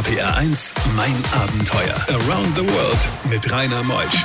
RPR 0.00 0.34
1, 0.34 0.72
mein 0.96 1.14
Abenteuer. 1.42 1.94
Around 2.08 2.56
the 2.56 2.62
World 2.62 3.08
mit 3.28 3.52
Rainer 3.52 3.82
Meusch. 3.82 4.24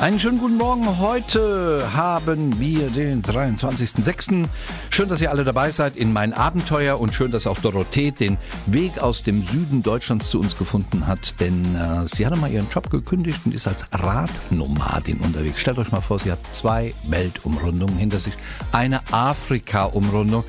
Einen 0.00 0.18
schönen 0.18 0.38
guten 0.38 0.56
Morgen. 0.56 0.98
Heute 0.98 1.86
haben 1.92 2.58
wir 2.58 2.88
den 2.88 3.22
23.06. 3.22 4.48
Schön, 4.88 5.08
dass 5.10 5.20
ihr 5.20 5.30
alle 5.30 5.44
dabei 5.44 5.70
seid 5.70 5.96
in 5.96 6.14
mein 6.14 6.32
Abenteuer 6.32 6.98
und 6.98 7.14
schön, 7.14 7.30
dass 7.30 7.46
auch 7.46 7.58
Dorothee 7.58 8.10
den 8.10 8.38
Weg 8.64 8.98
aus 9.00 9.22
dem 9.22 9.42
Süden 9.42 9.82
Deutschlands 9.82 10.30
zu 10.30 10.40
uns 10.40 10.56
gefunden 10.56 11.06
hat, 11.06 11.38
denn 11.38 11.74
äh, 11.74 12.08
sie 12.08 12.24
hatte 12.24 12.36
mal 12.36 12.50
ihren 12.50 12.70
Job 12.70 12.88
gekündigt 12.88 13.40
und 13.44 13.52
ist 13.52 13.68
als 13.68 13.84
Radnomadin 13.92 15.18
unterwegs. 15.18 15.60
Stellt 15.60 15.76
euch 15.76 15.92
mal 15.92 16.00
vor, 16.00 16.18
sie 16.18 16.32
hat 16.32 16.38
zwei 16.52 16.94
Weltumrundungen 17.06 17.98
hinter 17.98 18.18
sich, 18.18 18.32
eine 18.72 19.02
Afrika-Umrundung. 19.12 20.44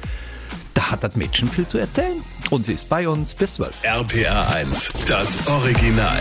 Da 0.74 0.92
hat 0.92 1.04
das 1.04 1.16
Mädchen 1.16 1.48
viel 1.48 1.68
zu 1.68 1.78
erzählen. 1.78 2.24
Und 2.50 2.66
sie 2.66 2.74
ist 2.74 2.90
bei 2.90 3.08
uns 3.08 3.34
bis 3.34 3.56
12. 3.56 3.84
RPR 3.84 4.56
1, 4.56 4.94
das 5.08 5.48
Original. 5.48 6.18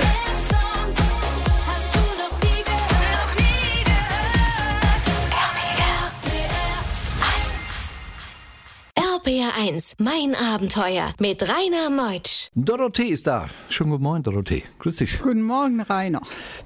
RPR 8.94 9.52
1, 9.58 9.94
mein 9.98 10.34
Abenteuer 10.34 11.12
mit 11.18 11.42
Rainer 11.42 11.90
Meutsch. 11.90 12.48
Dorothee 12.54 13.08
ist 13.08 13.26
da. 13.26 13.48
Schönen 13.68 13.90
guten 13.90 14.02
Morgen, 14.02 14.22
Dorothee. 14.22 14.64
Grüß 14.80 14.96
dich. 14.96 15.20
Guten 15.20 15.42
Morgen, 15.42 15.80
Rainer. 15.80 16.20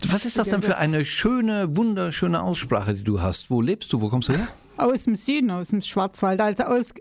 Was 0.08 0.24
ist 0.24 0.38
das 0.38 0.48
denn 0.48 0.62
für 0.62 0.78
eine 0.78 1.04
schöne, 1.04 1.76
wunderschöne 1.76 2.42
Aussprache, 2.42 2.94
die 2.94 3.04
du 3.04 3.20
hast? 3.20 3.50
Wo 3.50 3.60
lebst 3.60 3.92
du? 3.92 4.00
Wo 4.00 4.08
kommst 4.08 4.28
du 4.28 4.32
her? 4.32 4.48
Aus 4.76 5.04
dem 5.04 5.16
Süden, 5.16 5.50
aus 5.50 5.68
dem 5.68 5.82
Schwarzwald. 5.82 6.40
Also 6.40 6.64
aus, 6.64 6.92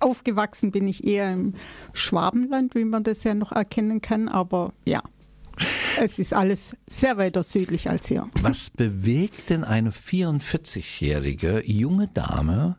aufgewachsen 0.00 0.70
bin 0.70 0.86
ich 0.88 1.04
eher 1.04 1.32
im 1.32 1.54
Schwabenland, 1.92 2.74
wie 2.74 2.84
man 2.84 3.04
das 3.04 3.24
ja 3.24 3.34
noch 3.34 3.52
erkennen 3.52 4.00
kann. 4.00 4.28
Aber 4.28 4.72
ja, 4.84 5.02
es 6.00 6.18
ist 6.18 6.32
alles 6.32 6.76
sehr 6.88 7.16
weiter 7.16 7.42
südlich 7.42 7.90
als 7.90 8.08
hier. 8.08 8.28
Was 8.40 8.70
bewegt 8.70 9.50
denn 9.50 9.64
eine 9.64 9.90
44-jährige 9.90 11.64
junge 11.66 12.08
Dame, 12.08 12.76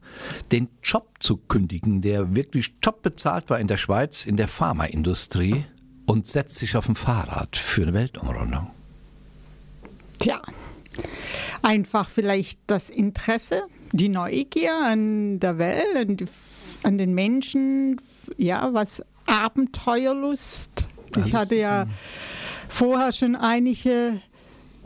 den 0.52 0.70
Job 0.82 1.10
zu 1.20 1.38
kündigen, 1.38 2.02
der 2.02 2.36
wirklich 2.36 2.76
top 2.82 3.02
bezahlt 3.02 3.50
war 3.50 3.60
in 3.60 3.68
der 3.68 3.78
Schweiz, 3.78 4.26
in 4.26 4.38
der 4.38 4.48
Pharmaindustrie 4.48 5.66
und 6.06 6.28
setzt 6.28 6.56
sich 6.56 6.76
auf 6.76 6.88
ein 6.88 6.96
Fahrrad 6.96 7.58
für 7.58 7.84
eine 7.84 7.94
Weltumrundung? 7.94 8.72
Tja, 10.20 10.42
einfach 11.62 12.10
vielleicht 12.10 12.60
das 12.68 12.90
Interesse, 12.90 13.64
die 13.92 14.10
Neugier 14.10 14.74
an 14.86 15.40
der 15.40 15.58
Welt, 15.58 15.96
an, 15.96 16.18
die, 16.18 16.26
an 16.84 16.98
den 16.98 17.14
Menschen, 17.14 18.00
ja, 18.38 18.74
was 18.74 19.04
Abenteuerlust. 19.26 20.88
Ich 21.18 21.34
hatte 21.34 21.56
ja 21.56 21.86
vorher 22.68 23.12
schon 23.12 23.36
einige 23.36 24.22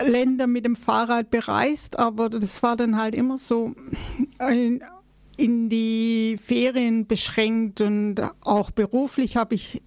Länder 0.01 0.47
mit 0.47 0.65
dem 0.65 0.75
Fahrrad 0.75 1.29
bereist, 1.29 1.99
aber 1.99 2.29
das 2.29 2.63
war 2.63 2.75
dann 2.75 2.97
halt 2.97 3.15
immer 3.15 3.37
so 3.37 3.75
in, 4.39 4.81
in 5.37 5.69
die 5.69 6.39
Ferien 6.43 7.05
beschränkt 7.05 7.81
und 7.81 8.15
auch 8.41 8.71
beruflich 8.71 9.37
habe 9.37 9.55
ich 9.55 9.81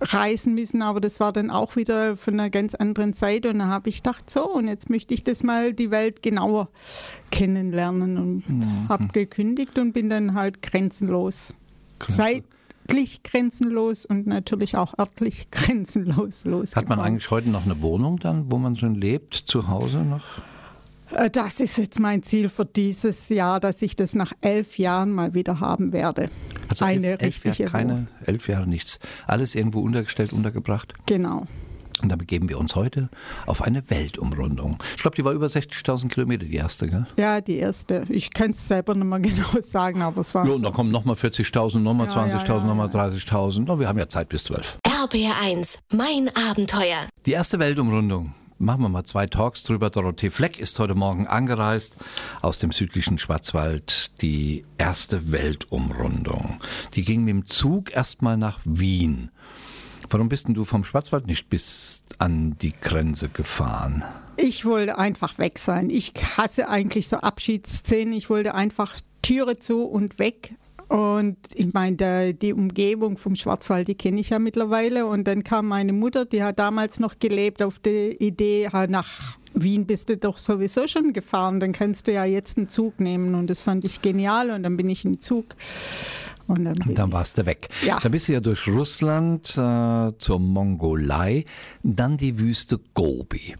reisen 0.00 0.54
müssen, 0.54 0.82
aber 0.82 1.00
das 1.00 1.20
war 1.20 1.32
dann 1.32 1.50
auch 1.50 1.76
wieder 1.76 2.16
von 2.16 2.34
einer 2.34 2.50
ganz 2.50 2.74
anderen 2.74 3.12
Seite 3.12 3.50
und 3.50 3.58
dann 3.58 3.68
habe 3.68 3.88
ich 3.88 4.02
gedacht, 4.02 4.30
so 4.30 4.48
und 4.48 4.68
jetzt 4.68 4.90
möchte 4.90 5.14
ich 5.14 5.24
das 5.24 5.42
mal 5.42 5.72
die 5.72 5.90
Welt 5.90 6.22
genauer 6.22 6.68
kennenlernen 7.30 8.16
und 8.16 8.48
mhm. 8.48 8.88
habe 8.88 9.08
gekündigt 9.08 9.78
und 9.78 9.92
bin 9.92 10.08
dann 10.08 10.34
halt 10.34 10.62
grenzenlos. 10.62 11.54
Seit 12.06 12.44
zeitlich 12.88 13.22
grenzenlos 13.22 14.06
und 14.06 14.26
natürlich 14.26 14.76
auch 14.76 14.98
örtlich 14.98 15.48
grenzenlos 15.50 16.44
losgefahren. 16.44 16.88
Hat 16.88 16.96
man 16.96 17.00
eigentlich 17.04 17.30
heute 17.30 17.50
noch 17.50 17.64
eine 17.64 17.80
Wohnung 17.82 18.18
dann, 18.18 18.50
wo 18.50 18.58
man 18.58 18.76
schon 18.76 18.94
lebt, 18.94 19.34
zu 19.34 19.68
Hause 19.68 19.98
noch? 19.98 20.24
Äh, 21.14 21.30
das 21.30 21.60
ist 21.60 21.78
jetzt 21.78 22.00
mein 22.00 22.22
Ziel 22.22 22.48
für 22.48 22.64
dieses 22.64 23.28
Jahr, 23.28 23.60
dass 23.60 23.82
ich 23.82 23.96
das 23.96 24.14
nach 24.14 24.32
elf 24.40 24.78
Jahren 24.78 25.12
mal 25.12 25.34
wieder 25.34 25.60
haben 25.60 25.92
werde. 25.92 26.30
Also 26.68 26.84
eine 26.84 27.06
elf, 27.12 27.22
richtige 27.22 27.48
elf 27.50 27.58
Jahre, 27.58 27.72
keine 27.72 28.06
elf 28.24 28.48
Jahre 28.48 28.66
nichts. 28.66 29.00
Alles 29.26 29.54
irgendwo 29.54 29.80
untergestellt, 29.80 30.32
untergebracht? 30.32 30.94
Genau. 31.06 31.46
Und 32.02 32.10
damit 32.10 32.28
begeben 32.28 32.48
wir 32.48 32.58
uns 32.58 32.76
heute 32.76 33.08
auf 33.46 33.62
eine 33.62 33.90
Weltumrundung. 33.90 34.78
Ich 34.96 35.02
glaube, 35.02 35.16
die 35.16 35.24
war 35.24 35.32
über 35.32 35.46
60.000 35.46 36.08
Kilometer, 36.08 36.46
die 36.46 36.54
erste, 36.54 36.86
gell? 36.86 37.06
Ja, 37.16 37.40
die 37.40 37.56
erste. 37.56 38.04
Ich 38.08 38.32
kann 38.32 38.52
es 38.52 38.68
selber 38.68 38.94
nicht 38.94 39.06
mehr 39.06 39.18
genau 39.20 39.60
sagen, 39.60 40.02
aber 40.02 40.20
es 40.20 40.34
war. 40.34 40.46
Ja, 40.46 40.52
und 40.52 40.62
da 40.62 40.70
kommen 40.70 40.92
nochmal 40.92 41.16
40.000, 41.16 41.80
nochmal 41.80 42.06
ja, 42.06 42.14
20.000, 42.14 42.46
ja, 42.46 42.56
ja, 42.56 42.64
nochmal 42.64 42.88
30.000. 42.88 43.80
Wir 43.80 43.88
haben 43.88 43.98
ja 43.98 44.08
Zeit 44.08 44.28
bis 44.28 44.44
12. 44.44 44.78
RBR1, 44.84 45.78
mein 45.92 46.30
Abenteuer. 46.50 47.06
Die 47.26 47.32
erste 47.32 47.58
Weltumrundung. 47.58 48.34
Machen 48.60 48.82
wir 48.82 48.88
mal 48.88 49.04
zwei 49.04 49.26
Talks 49.26 49.62
drüber. 49.62 49.88
Dorothee 49.88 50.30
Fleck 50.30 50.58
ist 50.58 50.80
heute 50.80 50.96
Morgen 50.96 51.28
angereist 51.28 51.96
aus 52.42 52.58
dem 52.58 52.72
südlichen 52.72 53.16
Schwarzwald. 53.16 54.10
Die 54.20 54.64
erste 54.78 55.30
Weltumrundung. 55.30 56.58
Die 56.94 57.02
ging 57.02 57.22
mit 57.22 57.34
dem 57.34 57.46
Zug 57.46 57.92
erstmal 57.92 58.36
nach 58.36 58.58
Wien. 58.64 59.30
Warum 60.10 60.28
bist 60.28 60.48
denn 60.48 60.54
du 60.54 60.64
vom 60.64 60.82
Schwarzwald 60.82 61.28
nicht 61.28 61.48
bis 61.48 62.02
an 62.18 62.58
die 62.58 62.72
Grenze 62.72 63.28
gefahren? 63.28 64.02
Ich 64.36 64.64
wollte 64.64 64.98
einfach 64.98 65.38
weg 65.38 65.60
sein. 65.60 65.88
Ich 65.88 66.12
hasse 66.36 66.68
eigentlich 66.68 67.06
so 67.06 67.18
Abschiedsszenen. 67.18 68.12
Ich 68.12 68.28
wollte 68.28 68.56
einfach 68.56 68.96
Türe 69.22 69.60
zu 69.60 69.84
und 69.84 70.18
weg. 70.18 70.54
Und 70.88 71.36
ich 71.54 71.72
meine, 71.74 72.34
die 72.34 72.52
Umgebung 72.54 73.18
vom 73.18 73.34
Schwarzwald, 73.34 73.88
die 73.88 73.94
kenne 73.94 74.20
ich 74.20 74.30
ja 74.30 74.38
mittlerweile. 74.38 75.06
Und 75.06 75.28
dann 75.28 75.44
kam 75.44 75.68
meine 75.68 75.92
Mutter, 75.92 76.24
die 76.24 76.42
hat 76.42 76.58
damals 76.58 76.98
noch 76.98 77.18
gelebt, 77.18 77.62
auf 77.62 77.78
die 77.78 78.16
Idee, 78.18 78.68
nach 78.88 79.36
Wien 79.54 79.86
bist 79.86 80.08
du 80.08 80.16
doch 80.16 80.38
sowieso 80.38 80.86
schon 80.86 81.12
gefahren, 81.12 81.58
dann 81.58 81.72
kannst 81.72 82.06
du 82.06 82.12
ja 82.12 82.24
jetzt 82.24 82.58
einen 82.58 82.68
Zug 82.68 83.00
nehmen. 83.00 83.34
Und 83.34 83.50
das 83.50 83.60
fand 83.60 83.84
ich 83.84 84.00
genial. 84.02 84.50
Und 84.50 84.62
dann 84.62 84.76
bin 84.76 84.88
ich 84.88 85.04
im 85.04 85.20
Zug 85.20 85.56
und 86.48 86.64
dann, 86.64 86.78
und 86.80 86.98
dann 86.98 87.12
warst 87.12 87.36
du 87.36 87.44
weg. 87.44 87.68
Ja. 87.84 88.00
Dann 88.00 88.10
bist 88.10 88.26
du 88.28 88.32
ja 88.32 88.40
durch 88.40 88.66
Russland 88.66 89.50
äh, 89.58 90.12
zur 90.18 90.38
Mongolei, 90.38 91.44
dann 91.82 92.16
die 92.16 92.38
Wüste 92.38 92.80
Gobi. 92.94 93.54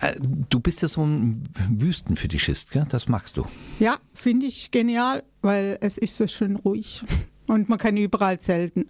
Äh, 0.00 0.14
du 0.48 0.58
bist 0.58 0.80
ja 0.80 0.88
so 0.88 1.04
ein 1.04 1.42
Wüstenfetischist, 1.68 2.70
gell? 2.70 2.86
das 2.88 3.08
magst 3.08 3.36
du. 3.36 3.44
Ja, 3.78 3.98
finde 4.14 4.46
ich 4.46 4.70
genial, 4.70 5.22
weil 5.44 5.78
es 5.80 5.98
ist 5.98 6.16
so 6.16 6.26
schön 6.26 6.56
ruhig. 6.56 7.04
Und 7.46 7.68
man 7.68 7.78
kann 7.78 7.96
überall 7.96 8.38
zelten. 8.38 8.86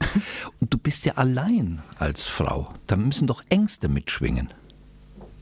Und 0.60 0.72
du 0.72 0.78
bist 0.78 1.04
ja 1.04 1.14
allein 1.14 1.82
als 1.98 2.26
Frau. 2.26 2.72
Da 2.86 2.96
müssen 2.96 3.26
doch 3.26 3.42
Ängste 3.48 3.88
mitschwingen. 3.88 4.48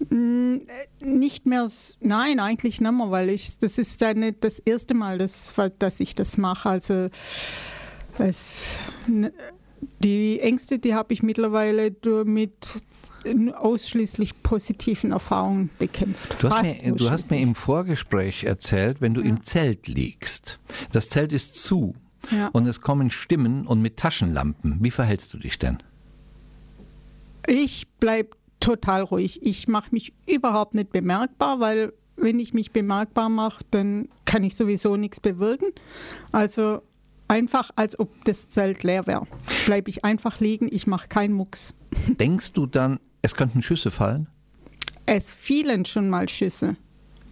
Mm, 0.09 0.57
äh, 1.01 1.05
nicht 1.05 1.45
mehr, 1.45 1.69
nein, 2.01 2.41
eigentlich 2.41 2.81
nicht 2.81 2.93
mehr, 2.93 3.11
weil 3.11 3.29
ich, 3.29 3.59
das 3.59 3.77
ist 3.77 4.01
ja 4.01 4.15
nicht 4.15 4.43
das 4.43 4.59
erste 4.61 4.95
Mal, 4.95 5.19
dass, 5.19 5.53
dass 5.79 6.01
ich 6.01 6.15
das 6.15 6.39
mache. 6.39 6.71
Also 6.71 7.11
es, 8.19 8.81
die 10.03 10.41
Ängste, 10.41 10.79
die 10.79 10.95
habe 10.95 11.13
ich 11.13 11.23
mittlerweile 11.23 11.95
mit 12.25 12.83
ausschließlich 13.55 14.43
positiven 14.43 15.13
Erfahrungen 15.13 15.71
bekämpft. 15.79 16.37
Du 16.41 16.51
hast, 16.51 16.63
mir, 16.63 16.93
du 16.93 17.11
hast 17.11 17.31
mir 17.31 17.41
im 17.41 17.55
Vorgespräch 17.55 18.45
erzählt, 18.45 19.01
wenn 19.01 19.15
du 19.15 19.21
ja. 19.21 19.29
im 19.29 19.43
Zelt 19.43 19.87
liegst, 19.87 20.59
das 20.91 21.09
Zelt 21.09 21.33
ist 21.33 21.57
zu 21.57 21.95
ja. 22.31 22.49
und 22.49 22.67
es 22.67 22.81
kommen 22.81 23.11
Stimmen 23.11 23.67
und 23.67 23.81
mit 23.81 23.97
Taschenlampen. 23.97 24.79
Wie 24.81 24.91
verhältst 24.91 25.33
du 25.35 25.39
dich 25.39 25.59
denn? 25.59 25.79
Ich 27.47 27.89
bleibe 27.99 28.37
total 28.61 29.03
ruhig. 29.03 29.43
Ich 29.43 29.69
mache 29.69 29.89
mich 29.93 30.13
überhaupt 30.29 30.75
nicht 30.75 30.91
bemerkbar, 30.91 31.61
weil 31.61 31.93
wenn 32.17 32.39
ich 32.39 32.55
mich 32.55 32.71
bemerkbar 32.71 33.29
mache, 33.29 33.65
dann 33.71 34.09
kann 34.25 34.45
ich 34.45 34.55
sowieso 34.55 34.97
nichts 34.97 35.21
bewirken. 35.21 35.73
Also 36.31 36.83
einfach, 37.29 37.71
als 37.77 37.99
ob 37.99 38.25
das 38.25 38.51
Zelt 38.51 38.83
leer 38.83 39.07
wäre. 39.07 39.27
Bleibe 39.67 39.91
ich 39.91 40.05
einfach 40.05 40.39
liegen, 40.41 40.69
ich 40.71 40.87
mache 40.87 41.09
keinen 41.09 41.33
Mucks. 41.33 41.75
Denkst 42.07 42.53
du 42.53 42.67
dann, 42.67 43.01
es 43.23 43.35
könnten 43.35 43.63
Schüsse 43.63 43.91
fallen? 43.91 44.29
Es 45.07 45.35
fielen 45.35 45.85
schon 45.85 46.09
mal 46.09 46.29
Schüsse. 46.29 46.77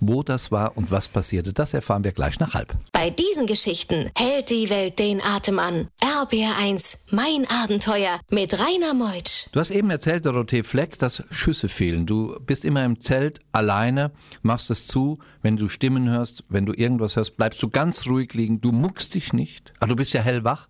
Wo 0.00 0.22
das 0.22 0.50
war 0.50 0.76
und 0.76 0.90
was 0.90 1.08
passierte, 1.08 1.52
das 1.52 1.74
erfahren 1.74 2.04
wir 2.04 2.12
gleich 2.12 2.40
nach 2.40 2.54
halb. 2.54 2.74
Bei 2.92 3.10
diesen 3.10 3.46
Geschichten 3.46 4.10
hält 4.16 4.50
die 4.50 4.70
Welt 4.70 4.98
den 4.98 5.20
Atem 5.22 5.58
an. 5.58 5.88
RBR1, 6.00 7.12
mein 7.12 7.46
Abenteuer 7.62 8.18
mit 8.30 8.54
Rainer 8.58 8.94
Meutsch. 8.94 9.46
Du 9.52 9.60
hast 9.60 9.70
eben 9.70 9.90
erzählt, 9.90 10.24
Dorothee 10.24 10.62
Fleck, 10.62 10.98
dass 10.98 11.22
Schüsse 11.30 11.68
fehlen. 11.68 12.06
Du 12.06 12.38
bist 12.40 12.64
immer 12.64 12.84
im 12.84 13.00
Zelt 13.00 13.40
alleine, 13.52 14.10
machst 14.42 14.70
es 14.70 14.86
zu. 14.86 15.18
Wenn 15.42 15.56
du 15.56 15.68
Stimmen 15.68 16.08
hörst, 16.08 16.44
wenn 16.48 16.66
du 16.66 16.72
irgendwas 16.72 17.16
hörst, 17.16 17.36
bleibst 17.36 17.62
du 17.62 17.68
ganz 17.68 18.06
ruhig 18.06 18.32
liegen. 18.34 18.60
Du 18.60 18.72
muckst 18.72 19.14
dich 19.14 19.32
nicht. 19.32 19.72
Aber 19.80 19.90
du 19.90 19.96
bist 19.96 20.14
ja 20.14 20.22
hellwach. 20.22 20.68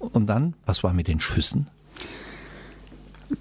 Und 0.00 0.26
dann, 0.26 0.54
was 0.66 0.82
war 0.82 0.92
mit 0.92 1.08
den 1.08 1.20
Schüssen? 1.20 1.68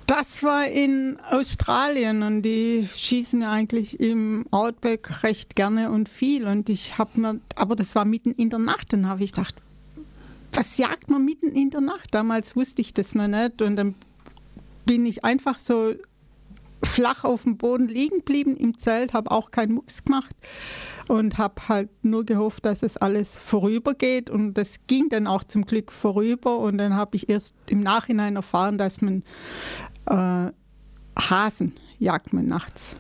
Das 0.06 0.44
war 0.44 0.68
in 0.68 1.18
Australien 1.32 2.22
und 2.22 2.44
die 2.44 2.88
schießen 2.94 3.42
ja 3.42 3.52
eigentlich 3.52 4.00
im 4.00 4.46
Outback 4.52 5.24
recht 5.24 5.56
gerne 5.56 5.90
und 5.90 6.10
viel. 6.10 6.46
Und 6.46 6.70
ich 6.70 6.98
habe 6.98 7.20
mir, 7.20 7.40
aber 7.56 7.76
das 7.76 7.96
war 7.96 8.06
mitten 8.06 8.32
in 8.34 8.50
der 8.50 8.60
Nacht, 8.60 8.94
dann 8.94 9.08
habe 9.08 9.24
ich 9.24 9.32
gedacht, 9.34 9.56
was 10.54 10.78
jagt 10.78 11.10
man 11.10 11.26
mitten 11.26 11.52
in 11.52 11.70
der 11.70 11.82
Nacht? 11.82 12.14
Damals 12.14 12.56
wusste 12.56 12.82
ich 12.82 12.94
das 12.94 13.16
noch 13.16 13.28
nicht 13.28 13.62
und 13.62 13.76
dann 13.76 13.96
bin 14.86 15.06
ich 15.06 15.24
einfach 15.24 15.60
so 15.60 15.94
flach 16.90 17.24
auf 17.24 17.44
dem 17.44 17.58
Boden 17.58 17.88
liegen 17.88 18.18
geblieben 18.18 18.58
im 18.58 18.78
Zelt, 18.78 19.14
habe 19.14 19.32
auch 19.32 19.52
keinen 19.52 19.74
Mucks 19.74 20.04
gemacht 20.04 20.36
und 21.08 21.38
habe 21.38 21.68
halt 21.68 21.90
nur 22.04 22.26
gehofft, 22.26 22.66
dass 22.66 22.84
es 22.84 22.98
alles 22.98 23.38
vorübergeht 23.38 24.30
und 24.30 24.56
das 24.56 24.82
ging 24.88 25.10
dann 25.10 25.28
auch 25.28 25.44
zum 25.44 25.66
Glück 25.66 25.92
vorüber 25.92 26.60
und 26.60 26.78
dann 26.78 26.96
habe 26.96 27.16
ich 27.16 27.30
erst 27.30 27.56
im 27.68 27.82
Nachhinein 27.82 28.36
erfahren, 28.36 28.78
dass 28.78 29.02
man 29.02 29.24
äh, 30.08 30.52
Hasen 31.18 31.74
jagt 31.98 32.34
man 32.34 32.48
nachts. 32.48 32.98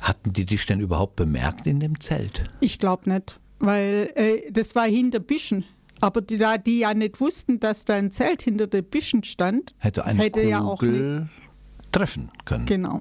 Hatten 0.00 0.32
die 0.32 0.44
dich 0.44 0.66
denn 0.66 0.80
überhaupt 0.80 1.16
bemerkt 1.16 1.66
in 1.66 1.80
dem 1.80 2.00
Zelt? 2.00 2.50
Ich 2.60 2.78
glaube 2.78 3.08
nicht, 3.08 3.40
weil 3.58 4.10
äh, 4.14 4.50
das 4.50 4.74
war 4.74 4.86
hinter 4.86 5.20
Büschen. 5.20 5.64
Aber 6.00 6.20
die, 6.20 6.36
da 6.36 6.58
die 6.58 6.80
ja 6.80 6.94
nicht 6.94 7.20
wussten, 7.20 7.60
dass 7.60 7.84
da 7.84 7.94
ein 7.94 8.10
Zelt 8.10 8.42
hinter 8.42 8.66
den 8.66 8.84
Büschen 8.84 9.22
stand, 9.22 9.72
hätte 9.78 10.04
eine 10.04 10.18
hätte 10.18 10.40
Kugel 10.40 10.48
ja 10.50 10.60
auch 10.60 10.82
nicht 10.82 11.30
treffen 11.92 12.30
können. 12.44 12.66
Genau. 12.66 13.00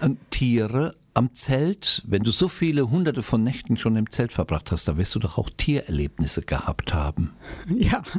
Und 0.00 0.18
Tiere 0.30 0.94
am 1.14 1.34
Zelt, 1.34 2.02
wenn 2.06 2.22
du 2.22 2.30
so 2.30 2.46
viele 2.46 2.90
hunderte 2.90 3.22
von 3.22 3.42
Nächten 3.42 3.76
schon 3.76 3.96
im 3.96 4.10
Zelt 4.10 4.32
verbracht 4.32 4.70
hast, 4.70 4.86
da 4.86 4.96
wirst 4.96 5.14
du 5.14 5.18
doch 5.18 5.36
auch 5.36 5.50
Tiererlebnisse 5.50 6.42
gehabt 6.42 6.94
haben. 6.94 7.32
Ja. 7.68 8.02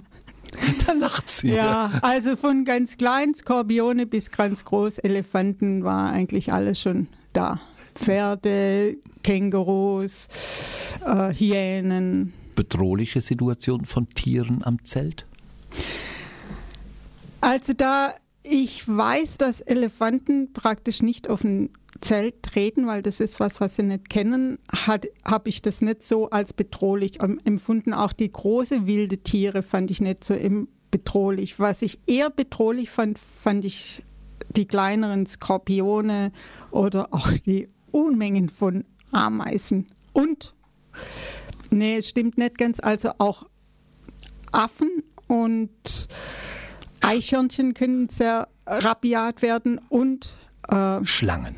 Da 0.88 0.94
lacht 0.94 1.30
sie. 1.30 1.52
Ja, 1.52 2.00
also 2.02 2.36
von 2.36 2.66
ganz 2.66 2.98
kleinen 2.98 3.36
Skorpione 3.36 4.08
bis 4.08 4.32
ganz 4.32 4.66
groß 4.66 4.98
Elefanten 4.98 5.84
war 5.84 6.12
eigentlich 6.12 6.52
alles 6.52 6.82
schon 6.82 7.08
da. 7.34 7.62
Pferde, 7.94 8.98
Kängurus, 9.24 10.28
äh, 11.06 11.32
Hyänen. 11.34 12.34
Bedrohliche 12.56 13.22
Situation 13.22 13.86
von 13.86 14.10
Tieren 14.10 14.64
am 14.64 14.84
Zelt? 14.86 15.28
Also 17.42 17.74
da 17.74 18.16
ich 18.50 18.88
weiß, 18.88 19.38
dass 19.38 19.62
Elefanten 19.62 20.54
praktisch 20.54 21.02
nicht 21.02 21.30
auf 21.30 21.44
ein 21.44 21.70
Zelt 22.02 22.44
treten, 22.44 22.88
weil 22.88 23.02
das 23.02 23.20
ist 23.20 23.40
was, 23.40 23.60
was 23.60 23.76
sie 23.76 23.84
nicht 23.84 24.10
kennen, 24.10 24.60
habe 24.72 25.50
ich 25.50 25.62
das 25.62 25.82
nicht 25.82 26.04
so 26.04 26.30
als 26.30 26.54
bedrohlich 26.54 27.20
empfunden. 27.22 27.94
Auch 27.94 28.14
die 28.14 28.32
große 28.32 28.86
wilde 28.86 29.18
Tiere 29.18 29.64
fand 29.64 29.92
ich 29.92 30.00
nicht 30.02 30.24
so 30.24 30.36
bedrohlich. 30.92 31.60
Was 31.60 31.82
ich 31.82 32.00
eher 32.08 32.30
bedrohlich 32.30 32.90
fand, 32.90 33.20
fand 33.20 33.66
ich 33.66 34.04
die 34.56 34.66
kleineren 34.66 35.26
Skorpione 35.26 36.32
oder 36.72 37.14
auch 37.14 37.32
die 37.46 37.70
Unmengen 37.92 38.50
von 38.50 38.86
Ameisen. 39.12 39.88
Und, 40.14 40.54
nee, 41.70 41.98
es 41.98 42.10
stimmt 42.10 42.38
nicht 42.38 42.58
ganz, 42.58 42.80
also 42.80 43.12
auch 43.18 43.44
Affen 44.52 45.04
und 45.28 46.08
Eichhörnchen 47.02 47.74
können 47.74 48.10
sehr 48.10 48.48
rabiat 48.66 49.42
werden 49.42 49.80
und 49.90 50.38
äh, 50.70 51.04
Schlangen. 51.04 51.56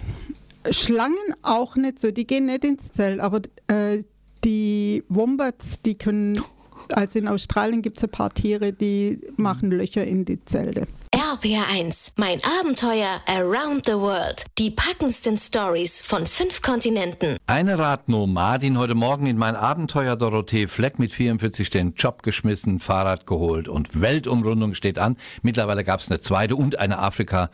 Schlangen 0.69 1.15
auch 1.41 1.75
nicht 1.75 1.99
so, 1.99 2.11
die 2.11 2.25
gehen 2.27 2.45
nicht 2.45 2.63
ins 2.63 2.91
Zelt, 2.91 3.19
aber 3.19 3.41
äh, 3.67 4.03
die 4.43 5.03
Wombats, 5.09 5.81
die 5.81 5.95
können, 5.95 6.41
also 6.89 7.19
in 7.19 7.27
Australien 7.27 7.81
gibt 7.81 7.97
es 7.97 8.03
ein 8.03 8.11
paar 8.11 8.33
Tiere, 8.33 8.73
die 8.73 9.19
machen 9.38 9.71
Löcher 9.71 10.05
in 10.05 10.25
die 10.25 10.43
Zelte. 10.45 10.88
RPR1, 11.31 12.11
mein 12.17 12.39
Abenteuer 12.59 13.21
Around 13.25 13.85
the 13.85 13.93
World. 13.93 14.43
Die 14.57 14.69
packendsten 14.69 15.37
Stories 15.37 16.01
von 16.01 16.27
fünf 16.27 16.61
Kontinenten. 16.61 17.37
Eine 17.47 17.79
Radnomadin 17.79 18.77
heute 18.77 18.95
Morgen 18.95 19.27
in 19.27 19.37
mein 19.37 19.55
Abenteuer 19.55 20.17
Dorothee 20.17 20.67
Fleck 20.67 20.99
mit 20.99 21.13
44 21.13 21.69
den 21.69 21.93
Job 21.93 22.23
geschmissen, 22.23 22.79
Fahrrad 22.79 23.27
geholt 23.27 23.69
und 23.69 24.01
Weltumrundung 24.01 24.73
steht 24.73 24.99
an. 24.99 25.15
Mittlerweile 25.41 25.85
gab 25.85 26.01
es 26.01 26.11
eine 26.11 26.19
zweite 26.19 26.57
und 26.57 26.79
eine 26.79 26.99
Afrika. 26.99 27.49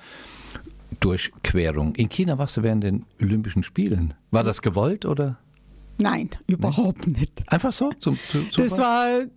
Durchquerung. 0.99 1.93
In 1.93 2.09
China 2.09 2.39
warst 2.39 2.57
du 2.57 2.63
während 2.63 2.83
den 2.83 3.05
Olympischen 3.21 3.61
Spielen. 3.61 4.15
War 4.31 4.43
das 4.43 4.63
gewollt 4.63 5.05
oder? 5.05 5.37
Nein, 5.99 6.29
überhaupt 6.45 7.07
nicht. 7.07 7.43
Einfach 7.47 7.73
so? 7.73 7.91
Zum, 7.99 8.19
zu, 8.29 8.45
das 8.55 8.77
war 8.77 9.21
äh, 9.21 9.27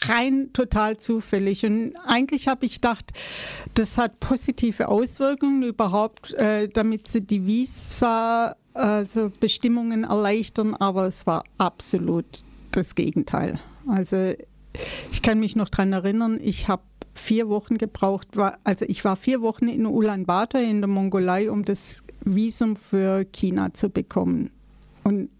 rein 0.00 0.50
total 0.54 0.96
zufällig. 0.96 1.66
Und 1.66 1.94
eigentlich 2.06 2.48
habe 2.48 2.64
ich 2.64 2.76
gedacht, 2.76 3.12
das 3.74 3.98
hat 3.98 4.18
positive 4.20 4.88
Auswirkungen 4.88 5.62
überhaupt, 5.62 6.32
äh, 6.34 6.68
damit 6.68 7.08
sie 7.08 7.20
die 7.20 7.46
Visa, 7.46 8.56
also 8.72 9.30
Bestimmungen 9.40 10.04
erleichtern, 10.04 10.74
aber 10.74 11.06
es 11.06 11.26
war 11.26 11.44
absolut 11.58 12.44
das 12.70 12.94
Gegenteil. 12.94 13.60
Also 13.86 14.34
ich 15.10 15.22
kann 15.22 15.40
mich 15.40 15.56
noch 15.56 15.68
daran 15.68 15.92
erinnern, 15.92 16.38
ich 16.42 16.68
habe 16.68 16.82
vier 17.14 17.48
Wochen 17.48 17.78
gebraucht, 17.78 18.28
also 18.64 18.84
ich 18.88 19.04
war 19.04 19.16
vier 19.16 19.42
Wochen 19.42 19.68
in 19.68 19.86
Ulaanbaatar 19.86 20.62
in 20.62 20.80
der 20.80 20.88
Mongolei, 20.88 21.50
um 21.50 21.64
das 21.64 22.04
Visum 22.24 22.76
für 22.76 23.24
China 23.24 23.74
zu 23.74 23.90
bekommen. 23.90 24.50
Und 25.02 25.30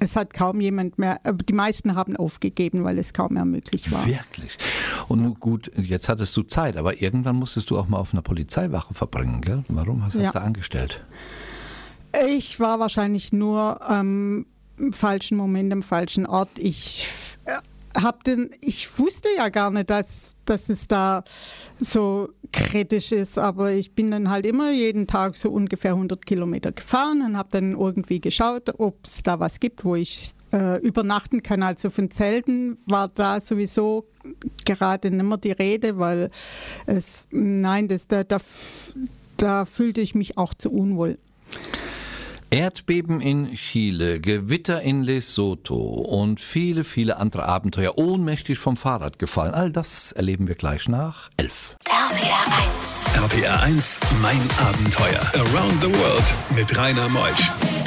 es 0.00 0.16
hat 0.16 0.32
kaum 0.32 0.60
jemand 0.60 0.98
mehr, 0.98 1.20
die 1.48 1.52
meisten 1.52 1.94
haben 1.94 2.16
aufgegeben, 2.16 2.84
weil 2.84 2.98
es 2.98 3.12
kaum 3.12 3.34
mehr 3.34 3.44
möglich 3.44 3.90
war. 3.90 4.06
Wirklich. 4.06 4.56
Und 5.08 5.40
gut, 5.40 5.70
jetzt 5.76 6.08
hattest 6.08 6.36
du 6.36 6.42
Zeit, 6.42 6.76
aber 6.76 7.00
irgendwann 7.00 7.36
musstest 7.36 7.70
du 7.70 7.78
auch 7.78 7.88
mal 7.88 7.98
auf 7.98 8.12
einer 8.12 8.22
Polizeiwache 8.22 8.94
verbringen, 8.94 9.40
gell? 9.40 9.62
Warum 9.68 10.04
hast 10.04 10.14
du 10.14 10.20
ja. 10.20 10.26
das 10.26 10.34
da 10.34 10.40
angestellt? 10.40 11.00
Ich 12.26 12.58
war 12.58 12.80
wahrscheinlich 12.80 13.32
nur 13.32 13.88
am 13.88 14.46
ähm, 14.78 14.92
falschen 14.92 15.36
Moment, 15.36 15.72
am 15.72 15.82
falschen 15.82 16.26
Ort. 16.26 16.50
Ich 16.58 17.08
äh, 17.44 18.00
hab 18.00 18.24
den, 18.24 18.50
ich 18.60 18.98
wusste 18.98 19.28
ja 19.36 19.48
gar 19.48 19.70
nicht, 19.70 19.90
dass, 19.90 20.32
dass 20.44 20.68
es 20.68 20.88
da 20.88 21.24
so 21.78 22.30
kritisch 22.52 23.12
ist, 23.12 23.38
aber 23.38 23.72
ich 23.72 23.92
bin 23.92 24.10
dann 24.10 24.30
halt 24.30 24.46
immer 24.46 24.72
jeden 24.72 25.06
Tag 25.06 25.36
so 25.36 25.50
ungefähr 25.50 25.92
100 25.92 26.24
Kilometer 26.24 26.72
gefahren 26.72 27.22
und 27.24 27.36
habe 27.36 27.48
dann 27.52 27.72
irgendwie 27.72 28.20
geschaut, 28.20 28.68
ob 28.78 29.04
es 29.04 29.22
da 29.22 29.40
was 29.40 29.60
gibt, 29.60 29.84
wo 29.84 29.94
ich 29.94 30.30
äh, 30.52 30.80
übernachten 30.80 31.42
kann. 31.42 31.62
Also 31.62 31.90
von 31.90 32.10
Zelten 32.10 32.78
war 32.86 33.08
da 33.08 33.40
sowieso 33.40 34.06
gerade 34.64 35.10
nicht 35.10 35.24
mehr 35.24 35.38
die 35.38 35.52
Rede, 35.52 35.98
weil 35.98 36.30
es, 36.86 37.28
nein, 37.30 37.88
das, 37.88 38.06
da, 38.06 38.24
da, 38.24 38.38
da 39.36 39.64
fühlte 39.64 40.00
ich 40.00 40.14
mich 40.14 40.38
auch 40.38 40.54
zu 40.54 40.70
unwohl. 40.70 41.18
Erdbeben 42.50 43.20
in 43.20 43.54
Chile, 43.56 44.20
Gewitter 44.20 44.80
in 44.80 45.02
Lesotho 45.02 45.76
und 45.76 46.40
viele, 46.40 46.84
viele 46.84 47.18
andere 47.18 47.44
Abenteuer 47.44 47.98
ohnmächtig 47.98 48.58
vom 48.58 48.78
Fahrrad 48.78 49.18
gefallen. 49.18 49.52
All 49.52 49.70
das 49.70 50.12
erleben 50.12 50.48
wir 50.48 50.54
gleich 50.54 50.88
nach 50.88 51.28
11. 51.36 51.76
RPR 51.84 53.26
1. 53.26 53.34
RPR 53.34 53.62
1, 53.62 54.00
mein 54.22 54.40
Abenteuer. 54.66 55.20
Around 55.34 55.82
the 55.82 55.88
World 55.88 56.34
mit 56.56 56.74
Rainer 56.76 57.08
Meusch. 57.10 57.77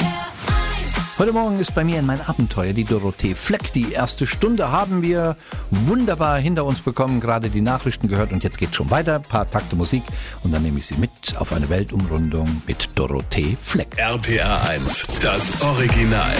Heute 1.18 1.32
Morgen 1.32 1.60
ist 1.60 1.74
bei 1.74 1.84
mir 1.84 1.98
in 1.98 2.06
mein 2.06 2.22
Abenteuer 2.22 2.72
die 2.72 2.84
Dorothee 2.84 3.34
Fleck. 3.34 3.72
Die 3.74 3.92
erste 3.92 4.26
Stunde 4.26 4.72
haben 4.72 5.02
wir 5.02 5.36
wunderbar 5.70 6.38
hinter 6.38 6.64
uns 6.64 6.80
bekommen, 6.80 7.20
gerade 7.20 7.50
die 7.50 7.60
Nachrichten 7.60 8.08
gehört 8.08 8.32
und 8.32 8.42
jetzt 8.42 8.56
geht 8.56 8.74
schon 8.74 8.90
weiter. 8.90 9.16
Ein 9.16 9.22
paar 9.22 9.48
Takte 9.48 9.76
Musik 9.76 10.02
und 10.42 10.52
dann 10.52 10.62
nehme 10.62 10.78
ich 10.78 10.86
Sie 10.86 10.96
mit 10.96 11.36
auf 11.38 11.52
eine 11.52 11.68
Weltumrundung 11.68 12.62
mit 12.66 12.88
Dorothee 12.94 13.58
Fleck. 13.60 13.94
RPA 13.98 14.62
1, 14.68 15.06
das 15.20 15.60
Original. 15.60 16.32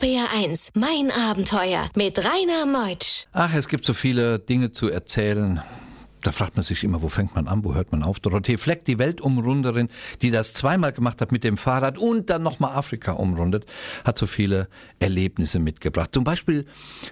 RPR1, 0.00 0.70
mein 0.74 1.10
Abenteuer 1.10 1.86
mit 1.94 2.18
Rainer 2.18 2.64
Meutsch. 2.64 3.26
Ach, 3.32 3.52
es 3.52 3.68
gibt 3.68 3.84
so 3.84 3.92
viele 3.92 4.38
Dinge 4.38 4.72
zu 4.72 4.88
erzählen. 4.88 5.60
Da 6.22 6.32
fragt 6.32 6.56
man 6.56 6.62
sich 6.62 6.84
immer, 6.84 7.02
wo 7.02 7.10
fängt 7.10 7.34
man 7.34 7.48
an, 7.48 7.64
wo 7.64 7.74
hört 7.74 7.92
man 7.92 8.02
auf? 8.02 8.18
Dorothee 8.18 8.56
Fleck, 8.56 8.86
die 8.86 8.98
Weltumrunderin, 8.98 9.88
die 10.22 10.30
das 10.30 10.54
zweimal 10.54 10.92
gemacht 10.92 11.20
hat 11.20 11.32
mit 11.32 11.44
dem 11.44 11.58
Fahrrad 11.58 11.98
und 11.98 12.30
dann 12.30 12.42
nochmal 12.42 12.76
Afrika 12.76 13.12
umrundet, 13.12 13.66
hat 14.04 14.16
so 14.16 14.26
viele 14.26 14.68
Erlebnisse 15.00 15.58
mitgebracht. 15.58 16.10
Zum 16.14 16.24
Beispiel, 16.24 16.64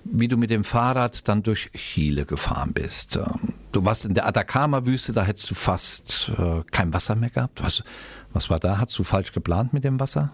wie 0.05 0.29
du 0.29 0.39
mit 0.39 0.49
dem 0.49 0.65
Fahrrad 0.65 1.29
dann 1.29 1.43
durch 1.43 1.71
Chile 1.73 2.25
gefahren 2.25 2.73
bist. 2.73 3.17
Ähm, 3.17 3.53
du 3.73 3.85
warst 3.85 4.07
in 4.07 4.15
der 4.15 4.27
Atacama-Wüste, 4.27 5.13
da 5.13 5.25
hättest 5.25 5.51
du 5.51 5.55
fast 5.55 6.33
äh, 6.39 6.63
kein 6.71 6.95
Wasser 6.95 7.17
mehr 7.17 7.31
gehabt. 7.31 7.63
Was, 7.63 7.83
was 8.33 8.49
war 8.49 8.61
da? 8.61 8.79
Hast 8.79 8.99
du 8.99 9.05
falsch 9.05 9.33
geplant 9.33 9.75
mit 9.75 9.85
dem 9.85 10.01
Wasser? 10.01 10.33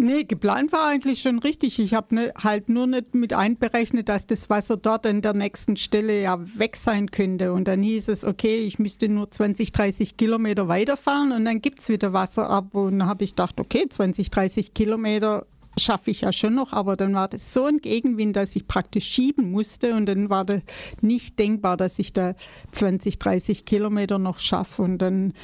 Nee, 0.00 0.22
geplant 0.22 0.70
war 0.70 0.86
eigentlich 0.86 1.20
schon 1.22 1.40
richtig. 1.40 1.80
Ich 1.80 1.92
habe 1.92 2.14
ne, 2.14 2.32
halt 2.40 2.68
nur 2.68 2.86
nicht 2.86 3.16
mit 3.16 3.32
einberechnet, 3.32 4.08
dass 4.08 4.28
das 4.28 4.48
Wasser 4.48 4.76
dort 4.76 5.04
an 5.06 5.22
der 5.22 5.34
nächsten 5.34 5.74
Stelle 5.76 6.22
ja 6.22 6.38
weg 6.56 6.76
sein 6.76 7.10
könnte. 7.10 7.52
Und 7.52 7.66
dann 7.66 7.82
hieß 7.82 8.06
es, 8.06 8.24
okay, 8.24 8.58
ich 8.58 8.78
müsste 8.78 9.08
nur 9.08 9.28
20, 9.28 9.72
30 9.72 10.16
Kilometer 10.16 10.68
weiterfahren 10.68 11.32
und 11.32 11.44
dann 11.44 11.60
gibt 11.60 11.80
es 11.80 11.88
wieder 11.88 12.12
Wasser 12.12 12.48
ab. 12.48 12.76
Und 12.76 13.00
dann 13.00 13.08
habe 13.08 13.24
ich 13.24 13.30
gedacht, 13.30 13.58
okay, 13.58 13.88
20, 13.88 14.30
30 14.30 14.72
Kilometer 14.72 15.46
schaffe 15.78 16.10
ich 16.10 16.22
ja 16.22 16.32
schon 16.32 16.54
noch, 16.54 16.72
aber 16.72 16.96
dann 16.96 17.14
war 17.14 17.28
das 17.28 17.52
so 17.52 17.66
ein 17.66 17.78
Gegenwind, 17.78 18.36
dass 18.36 18.56
ich 18.56 18.66
praktisch 18.66 19.06
schieben 19.06 19.50
musste 19.50 19.94
und 19.94 20.06
dann 20.06 20.30
war 20.30 20.44
das 20.44 20.62
nicht 21.00 21.38
denkbar, 21.38 21.76
dass 21.76 21.98
ich 21.98 22.12
da 22.12 22.34
20, 22.72 23.18
30 23.18 23.64
Kilometer 23.64 24.18
noch 24.18 24.38
schaffe 24.38 24.82
und 24.82 24.98
dann 24.98 25.34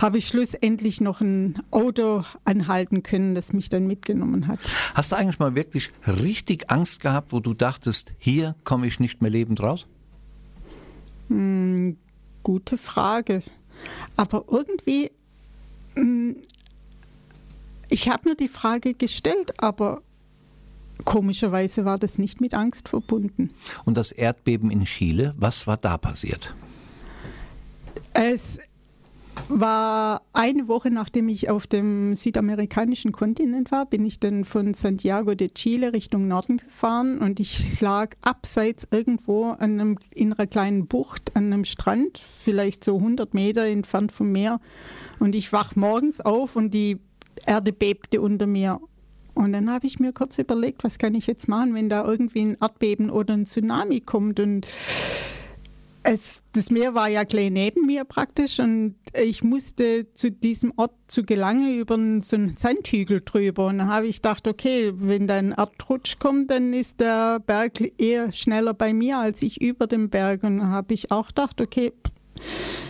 habe 0.00 0.18
ich 0.18 0.28
schlussendlich 0.28 1.00
noch 1.00 1.20
ein 1.20 1.60
Auto 1.70 2.24
anhalten 2.44 3.02
können, 3.02 3.34
das 3.34 3.52
mich 3.52 3.68
dann 3.68 3.86
mitgenommen 3.86 4.46
hat. 4.46 4.58
Hast 4.94 5.12
du 5.12 5.16
eigentlich 5.16 5.38
mal 5.38 5.54
wirklich 5.54 5.90
richtig 6.06 6.70
Angst 6.70 7.00
gehabt, 7.00 7.32
wo 7.32 7.40
du 7.40 7.54
dachtest, 7.54 8.12
hier 8.18 8.54
komme 8.64 8.86
ich 8.86 9.00
nicht 9.00 9.22
mehr 9.22 9.30
lebend 9.30 9.62
raus? 9.62 9.86
Hm, 11.28 11.96
gute 12.42 12.78
Frage. 12.78 13.42
Aber 14.16 14.44
irgendwie 14.48 15.10
hm, 15.94 16.36
ich 17.94 18.08
habe 18.08 18.28
mir 18.28 18.34
die 18.34 18.48
Frage 18.48 18.94
gestellt, 18.94 19.54
aber 19.58 20.02
komischerweise 21.04 21.84
war 21.84 21.96
das 21.96 22.18
nicht 22.18 22.40
mit 22.40 22.52
Angst 22.52 22.88
verbunden. 22.88 23.50
Und 23.84 23.96
das 23.96 24.10
Erdbeben 24.10 24.72
in 24.72 24.84
Chile, 24.84 25.32
was 25.36 25.68
war 25.68 25.76
da 25.76 25.96
passiert? 25.96 26.52
Es 28.12 28.58
war 29.48 30.22
eine 30.32 30.66
Woche 30.66 30.90
nachdem 30.90 31.28
ich 31.28 31.50
auf 31.50 31.68
dem 31.68 32.16
südamerikanischen 32.16 33.12
Kontinent 33.12 33.70
war, 33.70 33.86
bin 33.86 34.04
ich 34.04 34.18
dann 34.18 34.44
von 34.44 34.74
Santiago 34.74 35.36
de 35.36 35.50
Chile 35.50 35.92
Richtung 35.92 36.26
Norden 36.26 36.56
gefahren 36.56 37.18
und 37.18 37.38
ich 37.38 37.80
lag 37.80 38.16
abseits 38.22 38.88
irgendwo 38.90 39.52
einem, 39.52 39.98
in 40.12 40.32
einer 40.32 40.48
kleinen 40.48 40.88
Bucht 40.88 41.36
an 41.36 41.52
einem 41.52 41.64
Strand, 41.64 42.18
vielleicht 42.18 42.82
so 42.82 42.96
100 42.96 43.34
Meter 43.34 43.66
entfernt 43.66 44.10
vom 44.10 44.32
Meer. 44.32 44.60
Und 45.20 45.36
ich 45.36 45.52
wach 45.52 45.76
morgens 45.76 46.20
auf 46.20 46.56
und 46.56 46.72
die 46.72 46.98
Erde 47.46 47.72
bebte 47.72 48.20
unter 48.20 48.46
mir. 48.46 48.80
Und 49.34 49.52
dann 49.52 49.70
habe 49.70 49.86
ich 49.86 49.98
mir 49.98 50.12
kurz 50.12 50.38
überlegt, 50.38 50.84
was 50.84 50.98
kann 50.98 51.14
ich 51.14 51.26
jetzt 51.26 51.48
machen, 51.48 51.74
wenn 51.74 51.88
da 51.88 52.04
irgendwie 52.04 52.42
ein 52.42 52.56
Erdbeben 52.60 53.10
oder 53.10 53.34
ein 53.34 53.46
Tsunami 53.46 54.00
kommt. 54.00 54.38
Und 54.38 54.66
es, 56.04 56.42
das 56.52 56.70
Meer 56.70 56.94
war 56.94 57.08
ja 57.08 57.24
gleich 57.24 57.50
neben 57.50 57.86
mir 57.86 58.04
praktisch 58.04 58.60
und 58.60 58.94
ich 59.14 59.42
musste 59.42 60.06
zu 60.12 60.30
diesem 60.30 60.72
Ort 60.76 60.92
zu 61.08 61.24
gelangen 61.24 61.78
über 61.78 61.96
so 62.20 62.36
einen 62.36 62.56
Sandhügel 62.58 63.22
drüber. 63.24 63.66
Und 63.66 63.78
dann 63.78 63.88
habe 63.88 64.06
ich 64.06 64.16
gedacht, 64.16 64.46
okay, 64.46 64.92
wenn 64.94 65.26
da 65.26 65.36
ein 65.36 65.52
Erdrutsch 65.52 66.18
kommt, 66.18 66.50
dann 66.50 66.74
ist 66.74 67.00
der 67.00 67.40
Berg 67.40 67.80
eher 67.98 68.32
schneller 68.32 68.74
bei 68.74 68.92
mir 68.92 69.18
als 69.18 69.42
ich 69.42 69.62
über 69.62 69.86
dem 69.86 70.10
Berg. 70.10 70.44
Und 70.44 70.58
dann 70.58 70.68
habe 70.68 70.92
ich 70.92 71.10
auch 71.10 71.28
gedacht, 71.28 71.60
okay, 71.60 71.92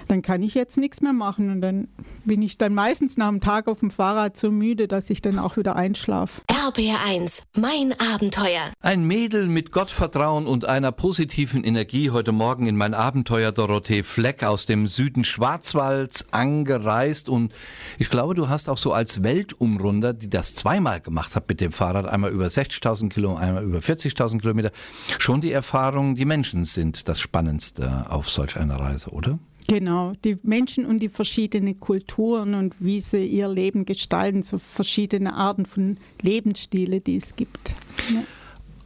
dann 0.09 0.23
kann 0.23 0.43
ich 0.43 0.55
jetzt 0.55 0.77
nichts 0.77 1.01
mehr 1.01 1.13
machen. 1.13 1.51
Und 1.51 1.61
dann 1.61 1.89
bin 2.25 2.43
ich 2.43 2.59
dann 2.59 2.75
meistens 2.75 3.17
nach 3.17 3.29
dem 3.29 3.41
Tag 3.41 3.69
auf 3.69 3.81
dem 3.81 3.91
Fahrrad 3.91 4.37
so 4.37 4.51
müde, 4.51 4.89
dass 4.89 5.11
ich 5.11 5.23
dann 5.23 5.39
auch 5.39 5.57
wieder 5.57 5.77
einschlafe. 5.77 6.43
RBR1, 6.51 7.43
mein 7.57 7.95
Abenteuer. 7.99 8.71
Ein 8.81 9.07
Mädel 9.07 9.49
mit 9.49 9.73
Gottvertrauen 9.73 10.47
und 10.47 10.65
einer 10.65 10.93
positiven 10.93 11.65
Energie 11.65 12.11
heute 12.11 12.33
Morgen 12.33 12.67
in 12.67 12.77
mein 12.77 12.95
Abenteuer 12.95 13.53
Dorothee 13.53 14.03
Fleck 14.03 14.43
aus 14.43 14.67
dem 14.67 14.87
Süden 14.87 15.25
Schwarzwalds 15.25 16.33
angereist. 16.33 17.29
Und 17.29 17.53
ich 17.99 18.11
glaube, 18.11 18.35
du 18.35 18.49
hast 18.49 18.69
auch 18.69 18.79
so 18.79 18.93
als 18.93 19.23
Weltumrunder, 19.23 20.13
die 20.15 20.31
das 20.31 20.55
zweimal 20.55 21.01
gemacht 21.01 21.35
hat 21.35 21.49
mit 21.49 21.61
dem 21.61 21.73
Fahrrad, 21.73 22.07
einmal 22.07 22.31
über 22.31 22.47
60.000 22.47 23.11
Kilometer, 23.11 23.41
einmal 23.41 23.65
über 23.65 23.79
40.000 23.79 24.41
Kilometer, 24.41 24.71
schon 25.19 25.41
die 25.41 25.53
Erfahrung, 25.53 26.15
die 26.15 26.25
Menschen 26.25 26.65
sind 26.65 27.09
das 27.09 27.21
Spannendste 27.21 28.07
auf 28.09 28.29
solch 28.29 28.57
einer 28.57 28.77
Reise, 28.77 29.11
oder? 29.11 29.39
Genau, 29.67 30.13
die 30.25 30.37
Menschen 30.43 30.85
und 30.85 30.99
die 31.01 31.09
verschiedenen 31.09 31.81
Kulturen 31.81 32.55
und 32.55 32.75
wie 32.81 33.01
sie 33.01 33.27
ihr 33.27 33.49
Leben 33.49 33.87
gestalten, 33.87 34.43
so 34.43 34.59
verschiedene 34.59 35.33
Arten 35.33 35.65
von 35.65 35.97
Lebensstile, 36.21 37.01
die 37.01 37.17
es 37.17 37.35
gibt. 37.35 37.75
Ja. 38.13 38.23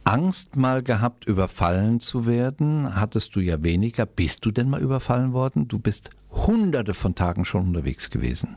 Angst 0.05 0.55
mal 0.55 0.81
gehabt, 0.81 1.25
überfallen 1.25 1.99
zu 1.99 2.25
werden, 2.25 2.95
hattest 2.95 3.35
du 3.35 3.41
ja 3.41 3.61
weniger. 3.61 4.05
Bist 4.05 4.45
du 4.45 4.51
denn 4.51 4.69
mal 4.69 4.81
überfallen 4.81 5.33
worden? 5.33 5.67
Du 5.67 5.79
bist 5.79 6.11
hunderte 6.31 6.93
von 6.93 7.13
Tagen 7.13 7.45
schon 7.45 7.67
unterwegs 7.67 8.09
gewesen. 8.09 8.55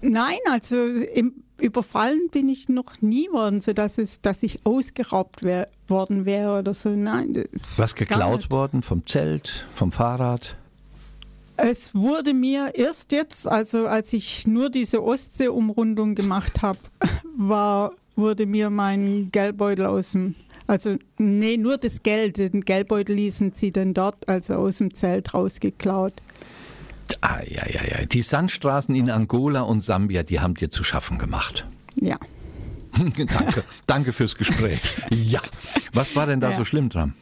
Nein, 0.00 0.38
also 0.48 0.76
im, 0.76 1.42
überfallen 1.58 2.28
bin 2.30 2.48
ich 2.48 2.68
noch 2.68 3.00
nie 3.00 3.28
worden, 3.30 3.60
sodass 3.60 3.98
es, 3.98 4.20
dass 4.20 4.42
ich 4.42 4.60
ausgeraubt 4.64 5.42
wär, 5.42 5.68
worden 5.88 6.24
wäre 6.24 6.58
oder 6.58 6.74
so. 6.74 6.90
Nein. 6.90 7.44
Was 7.76 7.94
geklaut 7.94 8.50
worden 8.50 8.82
vom 8.82 9.06
Zelt, 9.06 9.66
vom 9.74 9.92
Fahrrad? 9.92 10.56
Es 11.56 11.94
wurde 11.94 12.34
mir 12.34 12.72
erst 12.74 13.12
jetzt, 13.12 13.48
also 13.48 13.86
als 13.86 14.12
ich 14.12 14.46
nur 14.46 14.68
diese 14.68 15.02
Ostsee-Umrundung 15.02 16.14
gemacht 16.14 16.60
habe, 16.60 16.78
war, 17.36 17.92
wurde 18.14 18.44
mir 18.46 18.68
mein 18.68 19.30
Geldbeutel 19.32 19.86
aus 19.86 20.12
dem, 20.12 20.34
also 20.66 20.96
nee, 21.16 21.56
nur 21.56 21.78
das 21.78 22.02
Geld, 22.02 22.36
den 22.36 22.60
Geldbeutel 22.62 23.14
ließen 23.14 23.52
sie 23.54 23.72
dann 23.72 23.94
dort, 23.94 24.28
also 24.28 24.54
aus 24.54 24.78
dem 24.78 24.94
Zelt 24.94 25.32
rausgeklaut. 25.32 26.14
Ah, 27.20 27.40
ja, 27.46 27.68
ja, 27.68 27.84
ja. 27.84 28.06
Die 28.06 28.22
Sandstraßen 28.22 28.94
in 28.94 29.10
Angola 29.10 29.62
und 29.62 29.80
Sambia, 29.80 30.22
die 30.22 30.40
haben 30.40 30.54
dir 30.54 30.70
zu 30.70 30.84
schaffen 30.84 31.18
gemacht. 31.18 31.66
Ja. 31.96 32.18
danke, 33.16 33.64
danke 33.86 34.12
fürs 34.12 34.36
Gespräch. 34.36 34.80
Ja. 35.10 35.40
Was 35.92 36.16
war 36.16 36.26
denn 36.26 36.40
da 36.40 36.50
ja. 36.50 36.56
so 36.56 36.64
schlimm 36.64 36.88
dran? 36.88 37.14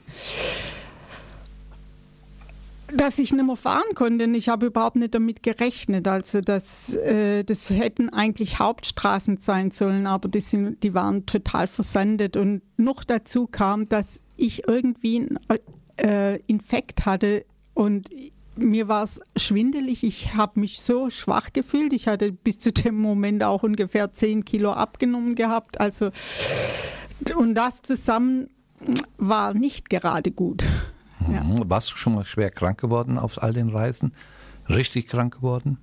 dass 2.95 3.19
ich 3.19 3.33
nicht 3.33 3.45
mehr 3.45 3.57
fahren 3.57 3.95
konnte. 3.95 4.25
Ich 4.25 4.49
habe 4.49 4.67
überhaupt 4.67 4.97
nicht 4.97 5.14
damit 5.14 5.43
gerechnet. 5.43 6.07
Also 6.07 6.41
das, 6.41 6.93
äh, 6.95 7.45
das 7.45 7.71
hätten 7.71 8.09
eigentlich 8.11 8.59
Hauptstraßen 8.59 9.38
sein 9.38 9.71
sollen, 9.71 10.07
aber 10.07 10.29
die, 10.29 10.41
sind, 10.41 10.83
die 10.83 10.95
waren 10.95 11.26
total 11.26 11.67
versandet. 11.67 12.37
Und 12.37 12.62
noch 12.76 13.05
dazu 13.05 13.47
kam, 13.47 13.88
dass 13.88 14.21
ich 14.37 14.67
irgendwie 14.69 15.17
einen 15.17 15.38
äh, 15.97 16.37
Infekt 16.47 17.07
hatte 17.07 17.45
und 17.75 18.11
mir 18.56 18.88
war 18.88 19.04
es 19.04 19.20
schwindelig. 19.37 20.04
Ich 20.04 20.34
habe 20.34 20.61
mich 20.61 20.80
so 20.80 21.11
schwach 21.11 21.52
gefühlt. 21.52 21.92
Ich 21.92 22.08
hatte 22.08 22.32
bis 22.32 22.58
zu 22.58 22.73
dem 22.73 22.96
Moment 22.96 23.42
auch 23.42 23.62
ungefähr 23.62 24.12
10 24.12 24.44
Kilo 24.44 24.73
abgenommen 24.73 25.34
gehabt. 25.34 25.80
Also, 25.80 26.11
und 27.37 27.54
das 27.54 27.82
zusammen 27.82 28.49
war 29.18 29.54
nicht 29.54 29.90
gerade 29.90 30.30
gut. 30.30 30.64
Mhm. 31.20 31.34
Ja. 31.34 31.42
Warst 31.68 31.92
du 31.92 31.96
schon 31.96 32.14
mal 32.14 32.25
schwer 32.25 32.50
krank 32.50 32.80
geworden 32.80 33.18
auf 33.18 33.42
all 33.42 33.52
den 33.52 33.70
Reisen? 33.70 34.12
Richtig 34.68 35.08
krank 35.08 35.37
geworden? 35.37 35.78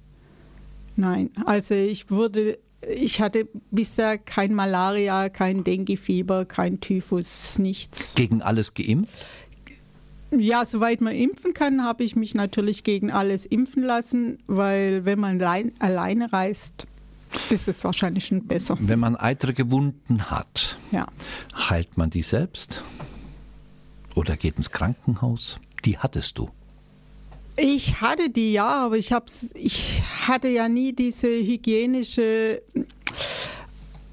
Nein, 0.96 1.30
also 1.46 1.74
ich 1.74 2.10
wurde, 2.10 2.60
ich 2.88 3.22
hatte 3.22 3.48
bisher 3.72 4.18
kein 4.18 4.54
Malaria, 4.54 5.30
kein 5.30 5.64
Denguefieber, 5.64 6.46
kein 6.46 6.80
Typhus, 6.80 7.58
nichts. 7.60 8.16
Gegen 8.16 8.42
alles 8.42 8.74
geimpft? 8.74 9.26
Ja, 10.32 10.66
soweit 10.66 11.02
man 11.02 11.14
impfen 11.14 11.54
kann, 11.54 11.84
habe 11.84 12.04
ich 12.04 12.16
mich 12.16 12.36
natürlich 12.36 12.84
gegen 12.84 13.12
alles 13.12 13.46
impfen 13.46 13.84
lassen, 13.84 14.40
weil 14.48 15.04
wenn 15.04 15.20
man 15.20 15.42
allein, 15.42 15.74
alleine 15.80 16.32
reist, 16.32 16.88
ist 17.50 17.68
es 17.68 17.84
wahrscheinlich 17.84 18.28
schon 18.28 18.46
besser. 18.46 18.78
Wenn 18.80 19.00
man 19.00 19.16
eitrige 19.16 19.72
Wunden 19.72 20.30
hat, 20.32 20.78
ja. 20.92 21.08
heilt 21.54 21.98
man 21.98 22.10
die 22.10 22.24
selbst? 22.24 22.82
Oder 24.16 24.38
geht 24.38 24.56
ins 24.56 24.72
Krankenhaus? 24.72 25.60
Die 25.86 25.98
hattest 25.98 26.38
du. 26.38 26.50
Ich 27.58 28.00
hatte 28.02 28.30
die 28.30 28.54
ja, 28.54 28.86
aber 28.86 28.98
ich, 28.98 29.12
hab's, 29.12 29.50
ich 29.54 30.02
hatte 30.28 30.48
ja 30.48 30.70
nie 30.70 30.94
diese 30.94 31.28
hygienische, 31.28 32.62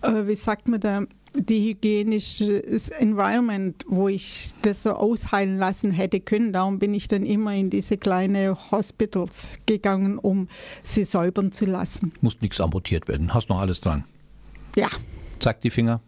äh, 0.03 0.27
wie 0.27 0.35
sagt 0.35 0.69
man 0.69 0.81
da, 0.81 1.05
die 1.35 1.71
hygienische 1.71 2.63
Environment, 2.99 3.85
wo 3.87 4.09
ich 4.09 4.53
das 4.63 4.83
so 4.83 4.93
ausheilen 4.93 5.59
lassen 5.59 5.91
hätte 5.91 6.21
können. 6.21 6.53
Darum 6.53 6.79
bin 6.79 6.95
ich 6.95 7.09
dann 7.09 7.25
immer 7.25 7.55
in 7.55 7.71
diese 7.71 7.97
kleinen 7.97 8.57
Hospitals 8.71 9.59
gegangen, 9.67 10.19
um 10.19 10.49
sie 10.83 11.05
säubern 11.05 11.53
zu 11.53 11.67
lassen. 11.67 12.13
Muss 12.21 12.41
nichts 12.41 12.61
amputiert 12.61 13.09
werden. 13.09 13.35
Hast 13.35 13.49
noch 13.49 13.61
alles 13.61 13.81
dran? 13.81 14.05
Ja. 14.77 14.89
Zeig 15.39 15.61
die 15.61 15.71
Finger. 15.71 16.01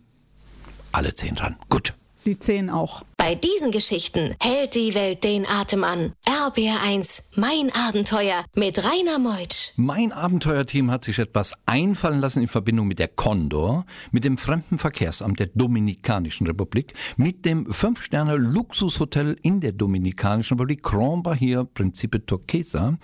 Alle 0.93 1.15
zehn 1.15 1.35
dran. 1.37 1.57
Gut 1.69 1.95
die 2.25 2.39
zehn 2.39 2.71
auch. 2.71 3.03
Bei 3.17 3.35
diesen 3.35 3.71
Geschichten 3.71 4.35
hält 4.43 4.75
die 4.75 4.95
Welt 4.95 5.25
den 5.25 5.47
Atem 5.47 5.85
an. 5.85 6.13
RBR1, 6.25 7.25
mein 7.37 7.71
Abenteuer 7.73 8.45
mit 8.55 8.79
Rainer 8.79 9.19
Meutsch. 9.19 9.73
Mein 9.77 10.13
Abenteuerteam 10.13 10.91
hat 10.91 11.05
sich 11.05 11.19
etwas 11.19 11.55
einfallen 11.67 12.21
lassen 12.21 12.43
in 12.43 12.49
Verbindung 12.49 12.89
mit 12.89 12.99
der 12.99 13.09
Condor, 13.09 13.85
mit 14.11 14.25
dem 14.25 14.39
Fremdenverkehrsamt 14.39 15.39
der 15.39 15.49
Dominikanischen 15.55 16.47
Republik, 16.47 16.95
mit 17.17 17.45
dem 17.45 17.71
Fünf-Sterne-Luxushotel 17.71 19.37
in 19.43 19.61
der 19.61 19.73
Dominikanischen 19.73 20.55
Republik, 20.55 20.83
Grand 20.83 21.23
Bahia 21.23 21.65
Principe 21.65 22.25
Turquesa. 22.25 22.99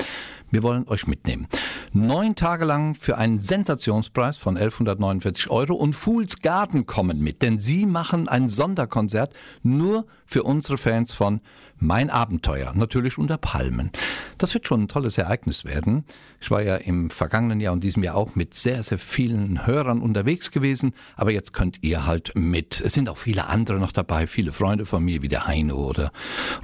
Wir 0.51 0.63
wollen 0.63 0.87
euch 0.89 1.07
mitnehmen. 1.07 1.49
Neun 1.93 2.37
Tage 2.37 2.65
lang 2.65 2.95
für 2.95 3.19
einen 3.19 3.39
Sensationspreis 3.39 4.37
von 4.37 4.57
1149 4.57 5.51
Euro 5.51 5.75
und 5.75 5.95
Fools 5.95 6.41
Garden 6.41 6.87
kommen 6.87 7.21
mit, 7.21 7.43
denn 7.43 7.59
sie 7.59 7.87
machen 7.87 8.29
ein 8.29 8.49
Sonderkonzert 8.49 9.35
nur 9.63 10.07
für 10.25 10.45
unsere 10.45 10.79
Fans 10.79 11.13
von 11.13 11.41
Mein 11.79 12.09
Abenteuer, 12.09 12.73
natürlich 12.75 13.19
unter 13.19 13.37
Palmen. 13.37 13.91
Das 14.39 14.55
wird 14.55 14.67
schon 14.67 14.85
ein 14.85 14.89
tolles 14.89 15.19
Ereignis 15.19 15.67
werden. 15.67 16.05
Ich 16.41 16.51
war 16.51 16.63
ja 16.63 16.77
im 16.77 17.11
vergangenen 17.11 17.61
Jahr 17.61 17.75
und 17.75 17.85
diesem 17.85 18.03
Jahr 18.03 18.15
auch 18.15 18.35
mit 18.35 18.55
sehr, 18.55 18.83
sehr 18.83 18.99
vielen 18.99 19.67
Hörern 19.67 20.01
unterwegs 20.01 20.51
gewesen, 20.51 20.95
aber 21.17 21.33
jetzt 21.33 21.53
könnt 21.53 21.83
ihr 21.83 22.07
halt 22.07 22.33
mit. 22.35 22.81
Es 22.81 22.95
sind 22.95 23.11
auch 23.11 23.19
viele 23.19 23.47
andere 23.47 23.79
noch 23.79 23.93
dabei, 23.93 24.27
viele 24.27 24.53
Freunde 24.53 24.87
von 24.87 25.05
mir 25.05 25.21
wie 25.21 25.29
der 25.29 25.47
Heino 25.47 25.77
oder 25.77 26.13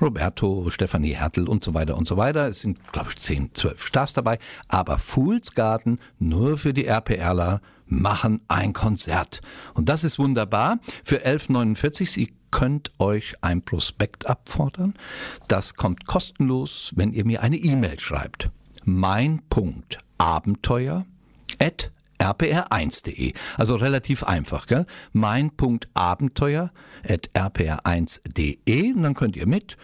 Roberto, 0.01 0.71
Stefanie 0.71 1.15
Hertel 1.15 1.47
und 1.47 1.63
so 1.63 1.75
weiter 1.75 1.97
und 1.99 2.09
so 2.09 2.17
weiter. 2.17 2.49
Es 2.49 2.61
sind, 2.61 2.79
glaube 2.93 3.11
ich, 3.11 3.19
zehn, 3.19 3.51
zwölf 3.55 3.85
Stars 3.85 4.15
dabei, 4.15 4.39
aber 4.69 4.99
Fools 4.99 5.55
Garden 5.55 5.99
nur 6.19 6.57
für 6.57 6.73
die 6.73 6.87
RPRler 6.87 7.61
machen 7.87 8.41
ein 8.49 8.73
Konzert. 8.73 9.43
Und 9.75 9.89
das 9.91 10.05
ist 10.05 10.19
wunderbar. 10.19 10.79
Für 11.05 11.27
11,49. 11.27 12.11
Sie 12.11 12.33
könnt 12.53 12.93
euch 13.01 13.35
ein 13.41 13.63
Prospekt 13.63 14.29
abfordern. 14.29 14.95
Das 15.49 15.75
kommt 15.75 16.07
kostenlos, 16.07 16.93
wenn 16.95 17.13
ihr 17.13 17.25
mir 17.25 17.43
eine 17.43 17.57
E-Mail 17.57 17.99
schreibt. 17.99 18.51
Mein 18.85 19.43
Punkt 19.51 19.99
Abenteuer 20.19 21.05
at 21.59 21.91
rpr1.de. 22.21 23.33
Also 23.57 23.75
relativ 23.75 24.23
einfach, 24.23 24.67
gell? 24.67 24.87
Mein 25.13 25.51
Punkt 25.51 25.89
Abenteuer 25.95 26.71
at 27.03 27.29
rpr1.de 27.35 28.93
und 28.93 29.03
dann 29.03 29.15
könnt 29.15 29.37
ihr 29.37 29.49
mit 29.49 29.77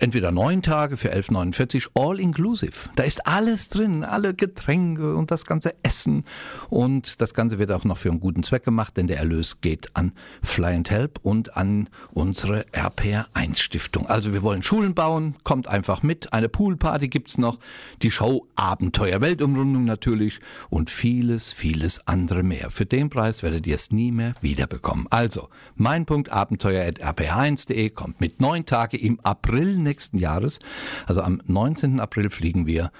entweder 0.00 0.32
neun 0.32 0.62
Tage 0.62 0.96
für 0.96 1.12
11,49 1.12 1.88
all 1.94 2.20
inclusive. 2.20 2.90
Da 2.96 3.04
ist 3.04 3.26
alles 3.26 3.68
drin, 3.68 4.04
alle 4.04 4.34
Getränke 4.34 5.14
und 5.14 5.30
das 5.30 5.46
ganze 5.46 5.74
Essen. 5.82 6.24
Und 6.68 7.20
das 7.20 7.34
Ganze 7.34 7.58
wird 7.58 7.72
auch 7.72 7.84
noch 7.84 7.98
für 7.98 8.10
einen 8.10 8.20
guten 8.20 8.42
Zweck 8.42 8.64
gemacht, 8.64 8.96
denn 8.96 9.06
der 9.06 9.18
Erlös 9.18 9.60
geht 9.60 9.94
an 9.94 10.12
Fly 10.42 10.74
and 10.74 10.90
Help 10.90 11.20
und 11.22 11.56
an 11.56 11.88
unsere 12.12 12.62
RPR1 12.72 13.56
Stiftung. 13.56 14.06
Also 14.06 14.32
wir 14.32 14.42
wollen 14.42 14.62
Schulen 14.62 14.94
bauen, 14.94 15.34
kommt 15.44 15.68
einfach 15.68 16.02
mit. 16.02 16.32
Eine 16.32 16.48
Poolparty 16.48 17.08
gibt's 17.08 17.38
noch, 17.38 17.58
die 18.02 18.10
Show 18.10 18.46
Abenteuer 18.56 19.20
Weltumrundung 19.20 19.84
natürlich 19.84 20.40
und 20.70 20.90
vieles, 20.90 21.52
vieles 21.52 22.06
andere 22.06 22.42
mehr. 22.42 22.70
Für 22.70 22.86
den 22.86 23.10
Preis 23.10 23.42
werdet 23.42 23.66
ihr 23.66 23.76
es 23.76 23.90
nie 23.90 24.12
mehr 24.12 24.34
wiederbekommen. 24.40 25.06
Also, 25.10 25.48
mein 25.74 26.06
Punkt 26.06 26.30
Abenteuer 26.30 26.86
at 26.86 27.00
rpr1.de 27.02 27.90
kommt 27.90 28.20
mit 28.20 28.40
neun 28.40 28.66
Tage 28.66 28.96
im 28.96 29.20
April 29.20 29.76
nächsten 29.86 30.18
Jahres. 30.18 30.58
Also 31.06 31.22
am 31.22 31.40
19. 31.46 32.00
April 32.00 32.30
fliegen 32.30 32.66
wir 32.66 32.90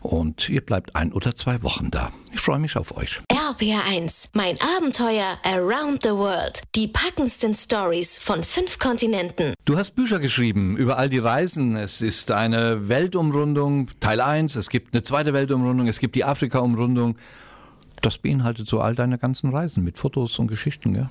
und 0.00 0.48
ihr 0.48 0.60
bleibt 0.60 0.94
ein 0.94 1.12
oder 1.12 1.34
zwei 1.34 1.62
Wochen 1.62 1.90
da. 1.90 2.12
Ich 2.32 2.40
freue 2.40 2.58
mich 2.58 2.76
auf 2.76 2.96
euch. 2.96 3.20
RPR1, 3.30 4.28
mein 4.34 4.56
Abenteuer 4.76 5.38
Around 5.44 6.02
the 6.04 6.10
World. 6.10 6.62
Die 6.74 6.88
packendsten 6.88 7.54
Stories 7.54 8.18
von 8.18 8.44
fünf 8.44 8.78
Kontinenten. 8.78 9.54
Du 9.64 9.76
hast 9.76 9.96
Bücher 9.96 10.18
geschrieben 10.18 10.76
über 10.76 10.98
all 10.98 11.08
die 11.08 11.18
Reisen. 11.18 11.76
Es 11.76 12.02
ist 12.02 12.30
eine 12.30 12.88
Weltumrundung, 12.88 13.88
Teil 14.00 14.20
1. 14.20 14.56
Es 14.56 14.70
gibt 14.70 14.94
eine 14.94 15.02
zweite 15.02 15.32
Weltumrundung. 15.32 15.88
Es 15.88 15.98
gibt 15.98 16.14
die 16.14 16.24
Afrika-Umrundung. 16.24 17.16
Das 18.00 18.18
beinhaltet 18.18 18.68
so 18.68 18.80
all 18.80 18.94
deine 18.94 19.18
ganzen 19.18 19.50
Reisen 19.50 19.82
mit 19.82 19.98
Fotos 19.98 20.38
und 20.38 20.46
Geschichten, 20.46 20.94
ja? 20.94 21.10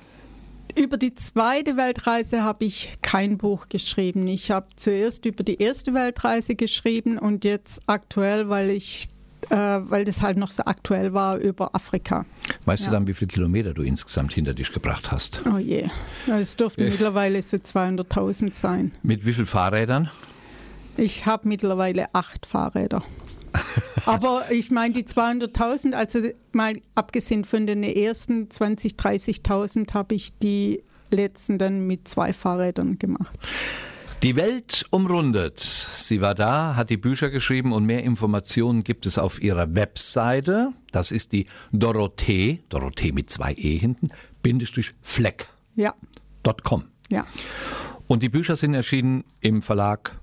Über 0.76 0.98
die 0.98 1.14
zweite 1.14 1.78
Weltreise 1.78 2.42
habe 2.42 2.66
ich 2.66 2.98
kein 3.00 3.38
Buch 3.38 3.70
geschrieben. 3.70 4.26
Ich 4.26 4.50
habe 4.50 4.66
zuerst 4.76 5.24
über 5.24 5.42
die 5.42 5.60
erste 5.60 5.94
Weltreise 5.94 6.54
geschrieben 6.54 7.18
und 7.18 7.44
jetzt 7.44 7.80
aktuell, 7.86 8.50
weil 8.50 8.68
ich 8.68 9.08
äh, 9.48 9.56
weil 9.56 10.04
das 10.04 10.20
halt 10.20 10.36
noch 10.36 10.50
so 10.50 10.64
aktuell 10.64 11.14
war 11.14 11.38
über 11.38 11.74
Afrika. 11.74 12.26
Weißt 12.64 12.84
ja. 12.84 12.90
du 12.90 12.96
dann, 12.96 13.06
wie 13.06 13.14
viele 13.14 13.28
Kilometer 13.28 13.72
du 13.72 13.82
insgesamt 13.82 14.34
hinter 14.34 14.52
dich 14.54 14.72
gebracht 14.72 15.10
hast? 15.12 15.40
Oh 15.50 15.58
je, 15.58 15.88
es 16.26 16.56
dürften 16.56 16.82
ich. 16.82 16.90
mittlerweile 16.90 17.40
so 17.40 17.56
200.000 17.56 18.54
sein. 18.54 18.92
Mit 19.02 19.24
wie 19.24 19.32
vielen 19.32 19.46
Fahrrädern? 19.46 20.10
Ich 20.96 21.26
habe 21.26 21.48
mittlerweile 21.48 22.14
acht 22.14 22.44
Fahrräder. 22.44 23.02
Aber 24.06 24.50
ich 24.50 24.70
meine, 24.70 24.94
die 24.94 25.04
200.000, 25.04 25.92
also 25.92 26.20
mal 26.52 26.80
abgesehen 26.94 27.44
von 27.44 27.66
den 27.66 27.82
ersten 27.82 28.48
20.000, 28.48 28.96
30.000, 29.42 29.94
habe 29.94 30.14
ich 30.14 30.36
die 30.38 30.82
letzten 31.10 31.58
dann 31.58 31.86
mit 31.86 32.08
zwei 32.08 32.32
Fahrrädern 32.32 32.98
gemacht. 32.98 33.38
Die 34.22 34.34
Welt 34.34 34.86
umrundet. 34.90 35.60
Sie 35.60 36.20
war 36.20 36.34
da, 36.34 36.74
hat 36.74 36.90
die 36.90 36.96
Bücher 36.96 37.30
geschrieben 37.30 37.72
und 37.72 37.84
mehr 37.84 38.02
Informationen 38.02 38.82
gibt 38.82 39.06
es 39.06 39.18
auf 39.18 39.42
ihrer 39.42 39.74
Webseite. 39.74 40.72
Das 40.90 41.10
ist 41.12 41.32
die 41.32 41.46
Dorothee, 41.70 42.60
Dorothee 42.70 43.12
mit 43.12 43.28
zwei 43.28 43.52
E 43.52 43.76
hinten, 43.76 44.08
Bindestrich 44.42 44.92
Fleck. 45.02 45.46
Ja. 45.74 45.94
.com. 46.64 46.84
Ja. 47.10 47.26
Und 48.06 48.22
die 48.22 48.28
Bücher 48.28 48.56
sind 48.56 48.74
erschienen 48.74 49.24
im 49.40 49.62
Verlag 49.62 50.18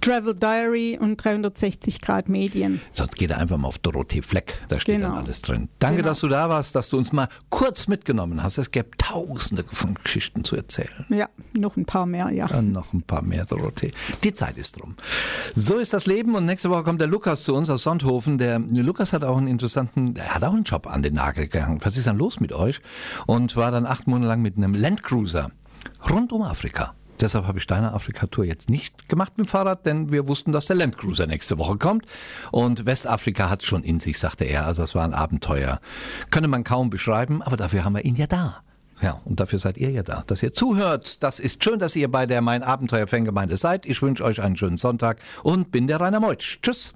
Travel 0.00 0.34
Diary 0.34 0.98
und 1.00 1.16
360 1.16 2.00
Grad 2.00 2.28
Medien. 2.28 2.80
Sonst 2.92 3.16
geht 3.16 3.30
er 3.30 3.38
einfach 3.38 3.56
mal 3.56 3.68
auf 3.68 3.78
Dorothee 3.78 4.22
Fleck, 4.22 4.58
da 4.68 4.80
steht 4.80 4.98
genau. 4.98 5.14
dann 5.14 5.24
alles 5.24 5.42
drin. 5.42 5.68
Danke, 5.78 5.98
genau. 5.98 6.08
dass 6.08 6.20
du 6.20 6.28
da 6.28 6.48
warst, 6.48 6.74
dass 6.74 6.88
du 6.88 6.98
uns 6.98 7.12
mal 7.12 7.28
kurz 7.50 7.88
mitgenommen 7.88 8.42
hast. 8.42 8.58
Es 8.58 8.70
gäbe 8.70 8.90
tausende 8.98 9.64
von 9.64 9.94
Geschichten 10.02 10.44
zu 10.44 10.56
erzählen. 10.56 11.06
Ja, 11.08 11.28
noch 11.52 11.76
ein 11.76 11.84
paar 11.84 12.06
mehr, 12.06 12.30
ja. 12.30 12.46
Dann 12.46 12.72
noch 12.72 12.92
ein 12.92 13.02
paar 13.02 13.22
mehr, 13.22 13.44
Dorothee. 13.44 13.92
Die 14.24 14.32
Zeit 14.32 14.56
ist 14.56 14.80
drum. 14.80 14.96
So 15.54 15.76
ist 15.78 15.92
das 15.92 16.06
Leben 16.06 16.34
und 16.34 16.46
nächste 16.46 16.70
Woche 16.70 16.82
kommt 16.82 17.00
der 17.00 17.08
Lukas 17.08 17.44
zu 17.44 17.54
uns 17.54 17.70
aus 17.70 17.82
Sonthofen. 17.82 18.38
Der 18.38 18.58
Lukas 18.58 19.12
hat 19.12 19.24
auch 19.24 19.36
einen 19.36 19.48
interessanten, 19.48 20.16
er 20.16 20.34
hat 20.34 20.44
auch 20.44 20.52
einen 20.52 20.64
Job 20.64 20.86
an 20.86 21.02
den 21.02 21.14
Nagel 21.14 21.48
gehangen. 21.48 21.80
Was 21.82 21.96
ist 21.96 22.06
dann 22.06 22.18
los 22.18 22.40
mit 22.40 22.52
euch? 22.52 22.80
Und 23.26 23.56
war 23.56 23.70
dann 23.70 23.86
acht 23.86 24.06
Monate 24.06 24.28
lang 24.28 24.42
mit 24.42 24.56
einem 24.56 24.74
Landcruiser 24.74 25.50
rund 26.10 26.32
um 26.32 26.42
Afrika. 26.42 26.94
Deshalb 27.22 27.46
habe 27.46 27.58
ich 27.58 27.66
deine 27.68 27.94
Afrika-Tour 27.94 28.44
jetzt 28.44 28.68
nicht 28.68 29.08
gemacht 29.08 29.38
mit 29.38 29.46
dem 29.46 29.48
Fahrrad, 29.48 29.86
denn 29.86 30.10
wir 30.10 30.26
wussten, 30.26 30.50
dass 30.50 30.66
der 30.66 30.76
Landcruiser 30.76 31.26
nächste 31.26 31.56
Woche 31.56 31.76
kommt. 31.78 32.04
Und 32.50 32.84
Westafrika 32.84 33.48
hat 33.48 33.62
schon 33.62 33.84
in 33.84 34.00
sich, 34.00 34.18
sagte 34.18 34.44
er. 34.44 34.66
Also 34.66 34.82
das 34.82 34.94
war 34.96 35.04
ein 35.04 35.14
Abenteuer. 35.14 35.80
Könne 36.30 36.48
man 36.48 36.64
kaum 36.64 36.90
beschreiben, 36.90 37.40
aber 37.40 37.56
dafür 37.56 37.84
haben 37.84 37.94
wir 37.94 38.04
ihn 38.04 38.16
ja 38.16 38.26
da. 38.26 38.62
Ja, 39.00 39.20
und 39.24 39.40
dafür 39.40 39.58
seid 39.58 39.78
ihr 39.78 39.90
ja 39.90 40.02
da, 40.02 40.24
dass 40.26 40.42
ihr 40.42 40.52
zuhört. 40.52 41.22
Das 41.22 41.40
ist 41.40 41.62
schön, 41.62 41.78
dass 41.78 41.96
ihr 41.96 42.10
bei 42.10 42.26
der 42.26 42.40
Mein 42.40 42.62
Abenteuer 42.62 43.06
Fangemeinde 43.06 43.56
seid. 43.56 43.86
Ich 43.86 44.02
wünsche 44.02 44.24
euch 44.24 44.42
einen 44.42 44.56
schönen 44.56 44.76
Sonntag 44.76 45.18
und 45.42 45.70
bin 45.70 45.86
der 45.86 46.00
Rainer 46.00 46.20
Meutsch. 46.20 46.58
Tschüss. 46.62 46.94